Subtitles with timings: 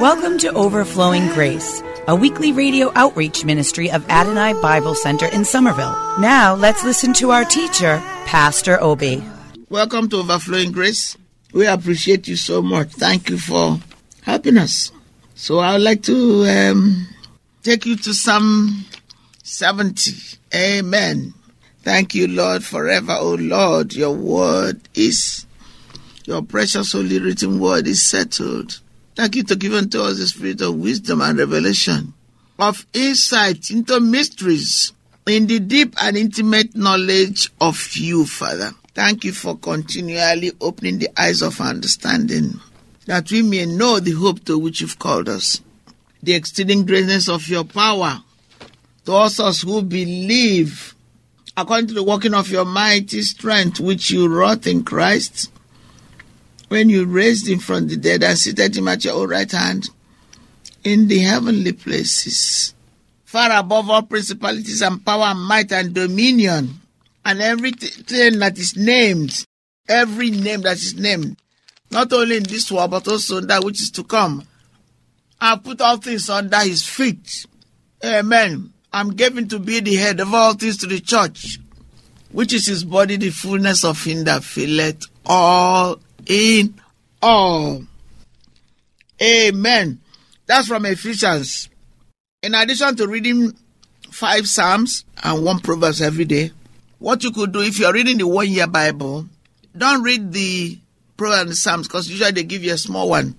[0.00, 5.92] Welcome to Overflowing Grace, a weekly radio outreach ministry of Adonai Bible Center in Somerville.
[6.18, 9.22] Now let's listen to our teacher, Pastor Obi.
[9.68, 11.18] Welcome to Overflowing Grace.
[11.52, 12.92] We appreciate you so much.
[12.92, 13.78] Thank you for
[14.22, 14.90] helping us.
[15.34, 17.06] So I would like to um,
[17.62, 18.86] take you to Psalm
[19.42, 20.12] 70.
[20.54, 21.34] Amen.
[21.82, 23.16] Thank you, Lord, forever.
[23.18, 25.44] Oh Lord, your word is,
[26.24, 28.80] your precious holy written word is settled.
[29.20, 32.14] Thank you to give unto us the spirit of wisdom and revelation,
[32.58, 34.94] of insight into mysteries,
[35.26, 38.70] in the deep and intimate knowledge of you, Father.
[38.94, 42.60] Thank you for continually opening the eyes of understanding,
[43.04, 45.60] that we may know the hope to which you've called us,
[46.22, 48.22] the exceeding greatness of your power,
[49.04, 50.94] to us, us who believe,
[51.58, 55.52] according to the working of your mighty strength, which you wrought in Christ,
[56.70, 59.90] when you raised him from the dead and seated him at your own right hand
[60.84, 62.74] in the heavenly places,
[63.24, 66.70] far above all principalities and power and might and dominion,
[67.24, 69.44] and everything that is named,
[69.88, 71.36] every name that is named,
[71.90, 74.46] not only in this world, but also in that which is to come.
[75.40, 77.46] I put all things under his feet.
[78.04, 78.72] Amen.
[78.92, 81.58] I'm given to be the head of all things to the church,
[82.30, 86.74] which is his body, the fullness of him that filleth all in
[87.22, 87.82] all.
[89.22, 90.00] Amen.
[90.46, 91.68] That's from Ephesians.
[92.42, 93.52] In addition to reading
[94.10, 96.52] five Psalms and one Proverbs every day,
[96.98, 99.26] what you could do if you're reading the one year Bible,
[99.76, 100.78] don't read the
[101.16, 103.36] Proverbs and the Psalms because usually they give you a small one.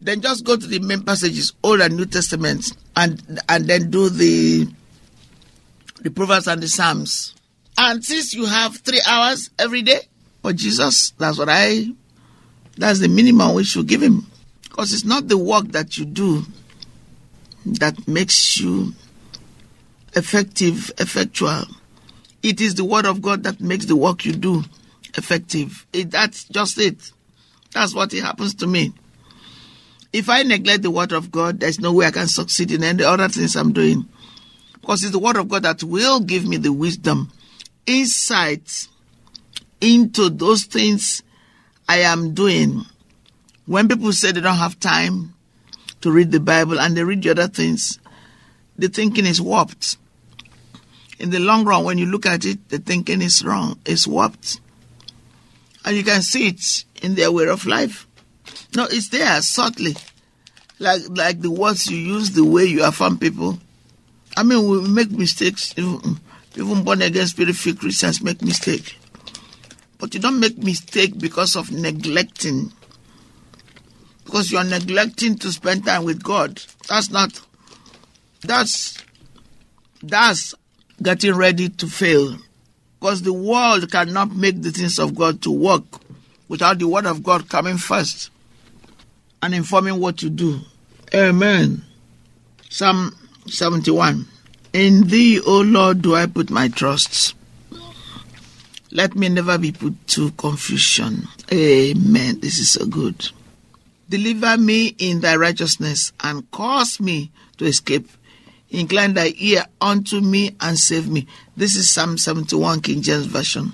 [0.00, 4.10] Then just go to the main passages, Old and New Testaments, and and then do
[4.10, 4.68] the
[6.02, 7.34] the Proverbs and the Psalms.
[7.78, 10.00] And since you have three hours every day
[10.44, 11.86] for Jesus, that's what I
[12.76, 14.26] that's the minimum we should give him.
[14.64, 16.42] Because it's not the work that you do
[17.64, 18.92] that makes you
[20.12, 21.62] effective, effectual.
[22.42, 24.62] It is the word of God that makes the work you do
[25.14, 25.86] effective.
[25.94, 27.10] It, that's just it.
[27.72, 28.92] That's what it happens to me.
[30.12, 33.02] If I neglect the word of God, there's no way I can succeed in any
[33.02, 34.06] other things I'm doing.
[34.78, 37.32] Because it's the word of God that will give me the wisdom,
[37.86, 38.88] insight
[39.84, 41.22] into those things
[41.88, 42.82] I am doing.
[43.66, 45.34] When people say they don't have time
[46.00, 47.98] to read the Bible and they read the other things,
[48.76, 49.98] the thinking is warped.
[51.18, 54.60] In the long run, when you look at it, the thinking is wrong, it's warped.
[55.84, 58.06] And you can see it in their way of life.
[58.74, 59.94] No, it's there subtly.
[60.78, 63.58] Like like the words you use, the way you affirm people.
[64.36, 65.72] I mean, we make mistakes.
[65.76, 66.18] Even,
[66.56, 68.98] even born again spirit filled Christians make mistake.
[70.04, 72.70] But you don't make mistake because of neglecting.
[74.22, 76.60] Because you are neglecting to spend time with God.
[76.90, 77.40] That's not.
[78.42, 79.02] That's
[80.02, 80.54] that's
[81.02, 82.36] getting ready to fail.
[83.00, 85.84] Because the world cannot make the things of God to work
[86.48, 88.28] without the word of God coming first
[89.42, 90.60] and informing what you do.
[91.14, 91.82] Amen.
[92.68, 93.16] Psalm
[93.46, 94.26] 71.
[94.74, 97.34] In thee, O Lord, do I put my trust.
[98.94, 101.26] Let me never be put to confusion.
[101.52, 102.38] Amen.
[102.38, 103.28] This is so good.
[104.08, 108.08] Deliver me in thy righteousness and cause me to escape.
[108.70, 111.26] Incline thy ear unto me and save me.
[111.56, 113.72] This is Psalm 71, King James Version.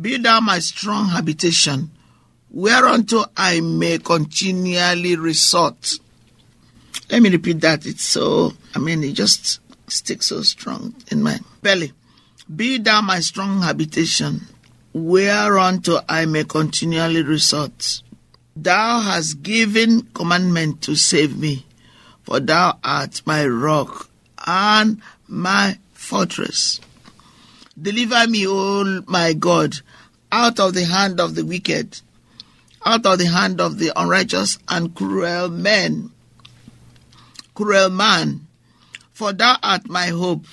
[0.00, 1.92] Be thou my strong habitation,
[2.50, 6.00] whereunto I may continually resort.
[7.10, 7.86] Let me repeat that.
[7.86, 11.92] It's so, I mean, it just sticks so strong in my belly.
[12.52, 14.46] Be thou my strong habitation,
[14.92, 18.02] whereunto I may continually resort.
[18.54, 21.64] Thou hast given commandment to save me,
[22.22, 24.10] for thou art my rock
[24.46, 26.80] and my fortress.
[27.80, 29.76] Deliver me, O my God,
[30.30, 32.02] out of the hand of the wicked,
[32.84, 36.10] out of the hand of the unrighteous and cruel men.
[37.54, 38.46] Cruel man,
[39.14, 40.44] for thou art my hope.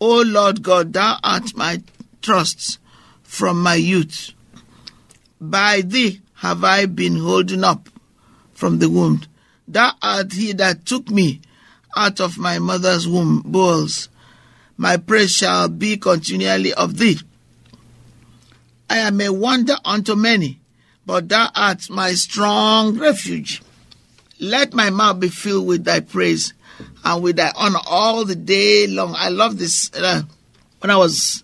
[0.00, 1.82] O Lord God, thou art my
[2.22, 2.78] trust
[3.22, 4.32] from my youth.
[5.40, 7.88] By thee have I been holding up
[8.52, 9.22] from the womb.
[9.66, 11.40] Thou art he that took me
[11.96, 14.08] out of my mother's womb bowels.
[14.76, 17.18] My praise shall be continually of thee.
[18.88, 20.60] I am a wonder unto many,
[21.04, 23.62] but thou art my strong refuge.
[24.40, 26.54] Let my mouth be filled with thy praise
[27.04, 29.14] and with thy honor all the day long.
[29.16, 29.90] I love this.
[29.94, 30.22] Uh,
[30.80, 31.42] when I was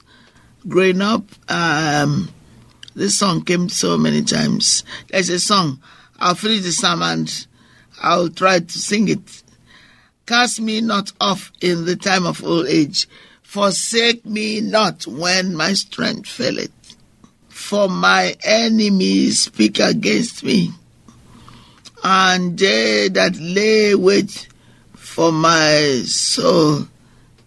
[0.66, 2.30] growing up, um,
[2.94, 4.84] this song came so many times.
[5.08, 5.80] There's a song.
[6.18, 7.46] I'll finish the psalm and
[8.02, 9.42] I'll try to sing it.
[10.26, 13.08] Cast me not off in the time of old age.
[13.42, 16.70] Forsake me not when my strength faileth.
[17.48, 20.70] For my enemies speak against me,
[22.02, 24.48] and they that lay wait
[25.14, 26.88] for my soul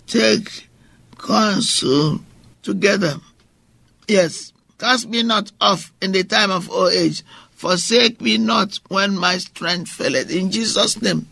[0.07, 0.69] take
[1.17, 2.17] counsel
[2.63, 3.15] together.
[4.07, 7.23] Yes, cast me not off in the time of old age.
[7.51, 10.33] Forsake me not when my strength faileth.
[10.33, 11.27] In Jesus' name,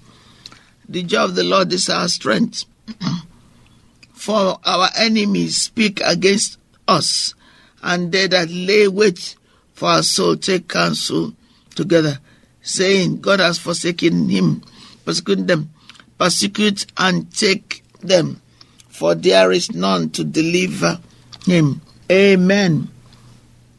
[0.89, 2.65] the joy of the Lord is our strength.
[4.13, 7.33] For our enemies speak against us,
[7.81, 9.37] and they that lay wait
[9.73, 11.33] for our soul take counsel
[11.75, 12.19] together,
[12.61, 14.63] saying, God has forsaken him,
[15.05, 15.69] persecute them,
[16.17, 18.41] persecute and take them,
[18.87, 20.99] for there is none to deliver
[21.45, 21.81] him.
[22.11, 22.89] Amen.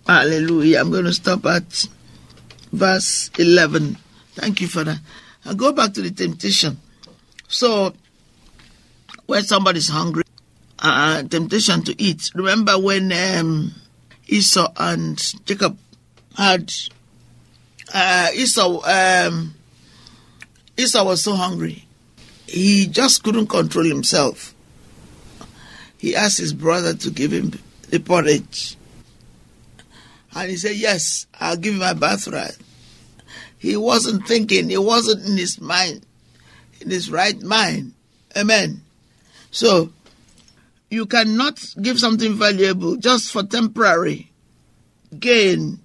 [0.07, 0.81] Hallelujah.
[0.81, 1.87] I'm going to stop at
[2.73, 3.97] verse 11.
[4.35, 4.99] Thank you Father.
[5.45, 6.79] I'll go back to the temptation.
[7.49, 7.95] So,
[9.27, 10.25] when somebody's hungry,
[10.79, 12.31] uh, temptation to eat.
[12.35, 13.73] Remember when um,
[14.27, 15.79] Esau and Jacob
[16.37, 16.73] had
[17.95, 19.55] uh, Esau um,
[20.77, 21.86] Esau was so hungry,
[22.47, 24.55] he just couldn't control himself.
[25.99, 27.53] He asked his brother to give him
[27.91, 28.77] the porridge,
[30.35, 32.57] and he said, "Yes, I'll give you my birthright."
[33.59, 36.07] He wasn't thinking; he wasn't in his mind,
[36.81, 37.95] in his right mind.
[38.37, 38.83] Amen.
[39.51, 39.91] So
[40.91, 44.31] you cannot give something valuable just for temporary
[45.19, 45.81] gain.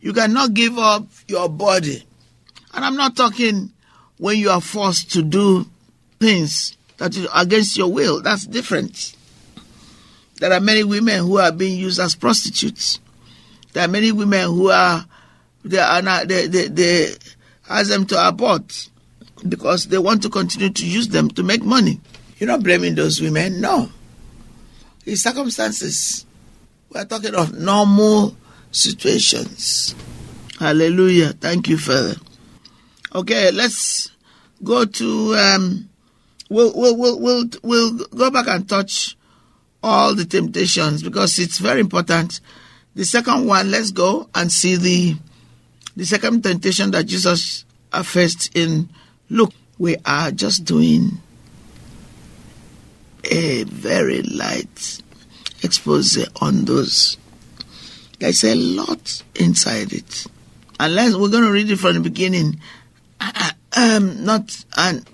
[0.00, 2.04] You cannot give up your body.
[2.72, 3.72] And I'm not talking
[4.18, 5.66] when you are forced to do
[6.20, 8.20] things that is against your will.
[8.22, 9.16] That's different.
[10.38, 13.00] There are many women who are being used as prostitutes.
[13.72, 15.04] There are many women who are
[15.64, 17.14] they are not they they, they
[17.68, 18.88] ask them to abort
[19.48, 22.00] because they want to continue to use them to make money.
[22.38, 23.90] You're not blaming those women, no.
[25.04, 26.26] It's circumstances.
[26.90, 28.36] We're talking of normal
[28.70, 29.94] situations.
[30.58, 31.32] Hallelujah.
[31.32, 32.16] Thank you, Father.
[33.14, 34.10] Okay, let's
[34.62, 35.89] go to um
[36.50, 39.16] we'll we'll we'll we'll, we'll go back and touch
[39.82, 42.40] all the temptations because it's very important.
[42.94, 45.16] The second one, let's go and see the
[45.96, 47.64] the second temptation that Jesus
[48.04, 48.90] faced in
[49.30, 49.54] Luke.
[49.78, 51.22] We are just doing
[53.24, 55.00] a very light
[55.62, 57.16] expose on those.
[58.18, 60.26] There's a lot inside it.
[60.78, 62.60] Unless we're going to read it from the beginning.
[63.76, 65.06] Um, not and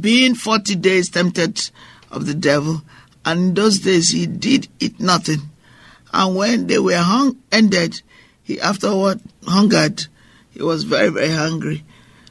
[0.00, 1.70] being forty days tempted
[2.10, 2.82] of the devil,
[3.24, 5.40] and in those days he did eat nothing,
[6.12, 8.02] and when they were hung ended,
[8.42, 10.06] he afterward hungered.
[10.50, 11.84] He was very very hungry.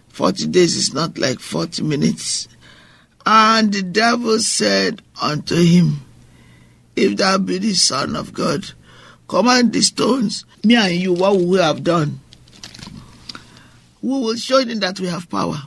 [0.07, 2.47] Forty days is not like forty minutes.
[3.25, 6.01] And the devil said unto him,
[6.95, 8.71] If thou be the Son of God,
[9.27, 12.19] command the stones, me and you, what we have done.
[14.01, 15.61] We will show them that we have power.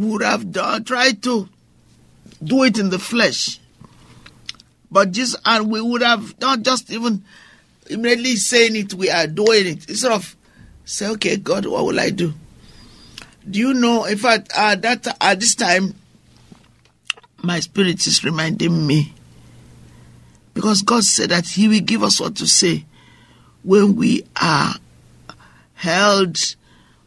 [0.00, 1.46] Would have done, tried to
[2.42, 3.60] do it in the flesh.
[4.90, 7.22] But just, and we would have not just even
[7.90, 9.90] immediately saying it, we are doing it.
[9.90, 10.36] Instead of
[10.86, 12.32] say, okay, God, what will I do?
[13.48, 15.94] Do you know, in fact, that at this time,
[17.42, 19.12] my spirit is reminding me
[20.54, 22.86] because God said that He will give us what to say
[23.62, 24.74] when we are
[25.74, 26.56] held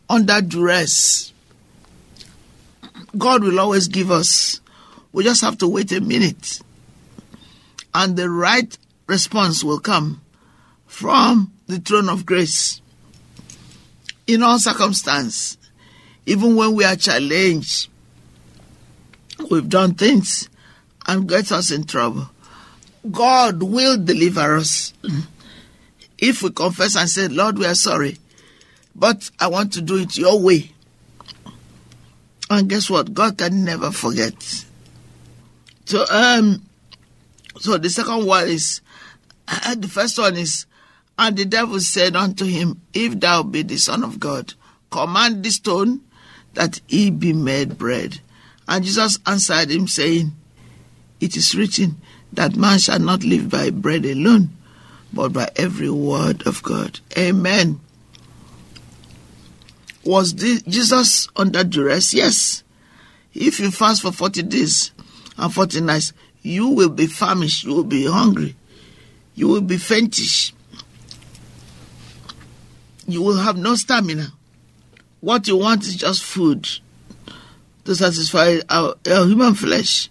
[0.07, 1.32] under duress.
[3.17, 4.61] God will always give us.
[5.11, 6.61] We just have to wait a minute,
[7.93, 8.75] and the right
[9.07, 10.21] response will come
[10.87, 12.81] from the throne of grace.
[14.25, 15.57] In all circumstances,
[16.25, 17.89] even when we are challenged,
[19.51, 20.49] we've done things
[21.07, 22.29] and get us in trouble.
[23.11, 24.93] God will deliver us.
[26.17, 28.17] if we confess and say, Lord, we are sorry,
[28.95, 30.72] but I want to do it your way.
[32.53, 33.13] And guess what?
[33.13, 34.65] God can never forget.
[35.85, 36.63] So, um,
[37.59, 38.81] so the second one is,
[39.47, 40.65] uh, the first one is,
[41.17, 44.53] and the devil said unto him, If thou be the Son of God,
[44.91, 46.01] command the stone
[46.53, 48.19] that he be made bread.
[48.67, 50.33] And Jesus answered him, saying,
[51.19, 51.97] It is written
[52.31, 54.49] that man shall not live by bread alone,
[55.11, 56.99] but by every word of God.
[57.17, 57.79] Amen.
[60.05, 62.13] Was Jesus under duress?
[62.13, 62.63] Yes.
[63.33, 64.91] If you fast for 40 days
[65.37, 68.55] and 40 nights, you will be famished, you will be hungry,
[69.33, 70.53] you will be faintish,
[73.07, 74.27] you will have no stamina.
[75.21, 76.67] What you want is just food
[77.85, 80.09] to satisfy our, our human flesh.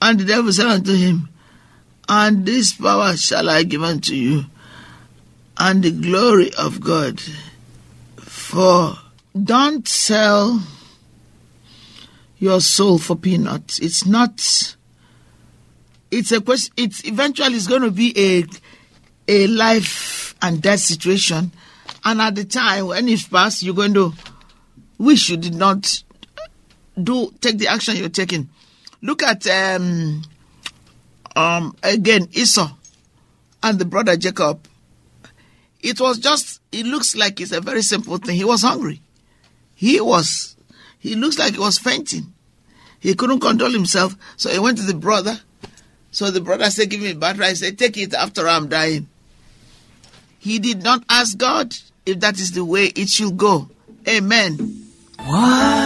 [0.00, 1.30] And the devil said unto him,
[2.08, 4.44] And this power shall I give unto you,
[5.56, 7.22] and the glory of God.
[8.46, 8.96] For
[9.34, 10.62] don't sell
[12.38, 13.80] your soul for peanuts.
[13.80, 14.76] It's not.
[16.12, 16.72] It's a question.
[16.76, 18.44] It's eventually it's going to be a
[19.26, 21.50] a life and death situation,
[22.04, 24.12] and at the time when it's passed, you're going to
[24.96, 26.04] wish you did not
[27.02, 28.48] do take the action you're taking.
[29.02, 30.22] Look at um
[31.34, 32.70] um again Esau
[33.64, 34.60] and the brother Jacob.
[35.86, 38.34] It was just it looks like it's a very simple thing.
[38.36, 39.00] He was hungry.
[39.76, 40.56] He was
[40.98, 42.32] he looks like he was fainting.
[42.98, 45.38] He couldn't control himself, so he went to the brother.
[46.10, 47.44] So the brother said, Give me butter.
[47.44, 49.06] I said, Take it after I'm dying.
[50.40, 51.72] He did not ask God
[52.04, 53.70] if that is the way it should go.
[54.08, 54.86] Amen.
[55.20, 55.85] Wonderful,